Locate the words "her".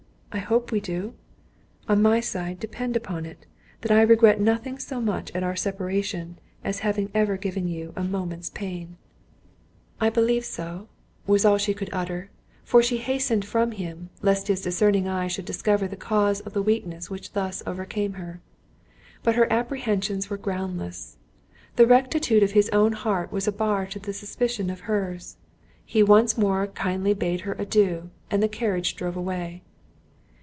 18.13-18.39, 19.35-19.51, 27.41-27.57